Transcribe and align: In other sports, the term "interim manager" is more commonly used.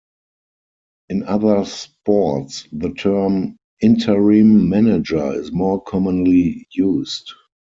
In 1.09 1.21
other 1.21 1.63
sports, 1.65 2.67
the 2.71 2.91
term 2.91 3.55
"interim 3.83 4.67
manager" 4.67 5.31
is 5.39 5.51
more 5.51 5.79
commonly 5.83 6.67
used. 6.71 7.31